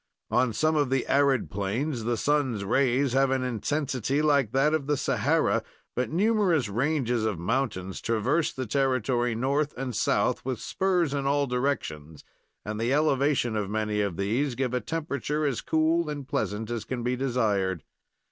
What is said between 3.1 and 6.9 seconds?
have an intensity like that of the Sahara; but numerous